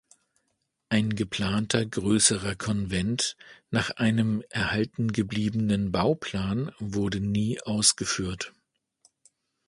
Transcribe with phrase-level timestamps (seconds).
[0.89, 3.37] Ein geplanter größerer Konvent,
[3.69, 8.51] nach einem erhalten gebliebenen Bauplan, wurde nie ausgeführt.